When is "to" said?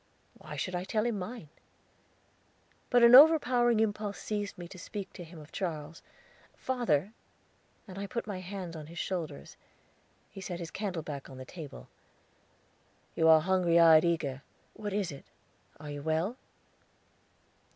4.69-4.79, 5.13-5.23